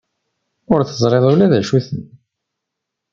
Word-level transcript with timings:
Ur 0.73 0.79
teẓriḍ 0.83 1.25
ula 1.31 1.51
d 1.51 1.53
acu-ten. 1.59 2.03